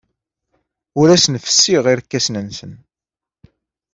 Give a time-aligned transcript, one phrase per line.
[0.99, 2.73] Ur asen-fessiɣ irkasen-nsen.